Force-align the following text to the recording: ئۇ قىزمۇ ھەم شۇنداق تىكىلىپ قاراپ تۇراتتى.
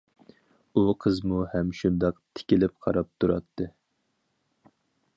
ئۇ 0.81 0.85
قىزمۇ 1.05 1.41
ھەم 1.51 1.69
شۇنداق 1.81 2.19
تىكىلىپ 2.39 2.75
قاراپ 2.87 3.13
تۇراتتى. 3.23 3.73